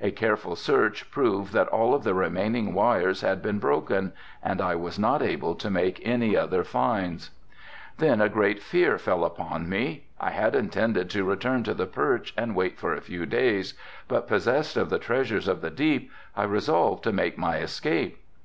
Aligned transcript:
A 0.00 0.10
careful 0.10 0.56
search 0.56 1.12
proved 1.12 1.52
that 1.52 1.68
all 1.68 1.94
of 1.94 2.02
the 2.02 2.12
remaining 2.12 2.74
wires 2.74 3.20
had 3.20 3.40
been 3.40 3.60
broken 3.60 4.12
and 4.42 4.60
I 4.60 4.74
was 4.74 4.98
not 4.98 5.22
able 5.22 5.54
to 5.54 5.70
make 5.70 6.04
any 6.04 6.36
other 6.36 6.64
finds. 6.64 7.30
Then 7.98 8.20
a 8.20 8.28
great 8.28 8.60
fear 8.60 8.98
fell 8.98 9.24
upon 9.24 9.68
me. 9.68 10.08
I 10.18 10.30
had 10.32 10.56
intended 10.56 11.08
to 11.10 11.22
return 11.22 11.62
to 11.62 11.74
the 11.74 11.86
perch, 11.86 12.34
and 12.36 12.56
wait 12.56 12.80
for 12.80 12.94
a 12.94 13.00
few 13.00 13.26
days, 13.26 13.74
but 14.08 14.26
possessed 14.26 14.76
of 14.76 14.90
the 14.90 14.98
treasures 14.98 15.46
of 15.46 15.60
the 15.60 15.70
deep, 15.70 16.10
I 16.36 16.42
resolved 16.42 17.04
to 17.04 17.12
make 17.12 17.38
my 17.38 17.58
escape. 17.58 18.18